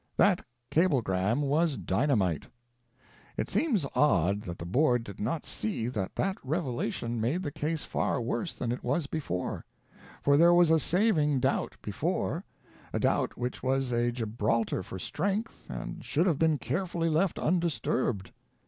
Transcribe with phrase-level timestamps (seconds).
[0.17, 2.47] That cablegram was dynamite.
[3.37, 7.83] It seems odd that the Board did not see that that revelation made the case
[7.83, 9.63] far worse than it was before;
[10.23, 12.43] for there was a saving doubt, before—
[12.93, 18.31] a doubt which was a Gibraltar for strength, and should have been carefully left undisturbed.